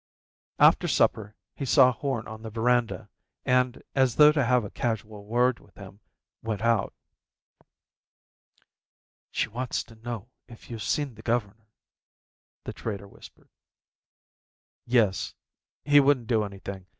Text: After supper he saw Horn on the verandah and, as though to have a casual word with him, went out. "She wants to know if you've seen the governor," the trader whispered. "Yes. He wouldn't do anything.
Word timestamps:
After 0.57 0.87
supper 0.87 1.35
he 1.55 1.63
saw 1.63 1.91
Horn 1.91 2.27
on 2.27 2.41
the 2.41 2.49
verandah 2.49 3.07
and, 3.45 3.83
as 3.93 4.15
though 4.15 4.31
to 4.31 4.43
have 4.43 4.63
a 4.63 4.71
casual 4.71 5.25
word 5.25 5.59
with 5.59 5.75
him, 5.75 5.99
went 6.41 6.63
out. 6.63 6.95
"She 9.29 9.47
wants 9.47 9.83
to 9.83 9.95
know 9.97 10.31
if 10.47 10.71
you've 10.71 10.81
seen 10.81 11.13
the 11.13 11.21
governor," 11.21 11.67
the 12.63 12.73
trader 12.73 13.07
whispered. 13.07 13.49
"Yes. 14.87 15.35
He 15.85 15.99
wouldn't 15.99 16.25
do 16.25 16.45
anything. 16.45 16.87